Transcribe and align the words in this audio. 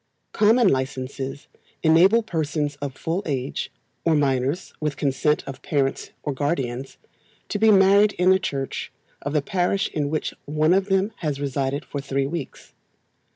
Common 0.33 0.67
Licences 0.67 1.47
enable 1.83 2.23
persons 2.23 2.75
of 2.77 2.95
full 2.95 3.21
age, 3.27 3.71
or 4.03 4.15
minors 4.15 4.73
with 4.79 4.97
consent 4.97 5.43
of 5.45 5.61
parents 5.61 6.09
or 6.23 6.33
guardians, 6.33 6.97
to 7.49 7.59
be 7.59 7.69
married 7.69 8.13
in 8.13 8.31
the 8.31 8.39
church 8.39 8.91
of 9.21 9.33
the 9.33 9.43
parish 9.43 9.89
in 9.89 10.09
which 10.09 10.33
one 10.45 10.73
of 10.73 10.87
them 10.87 11.11
has 11.17 11.39
resided 11.39 11.85
for 11.85 12.01
three 12.01 12.25
weeks. 12.25 12.73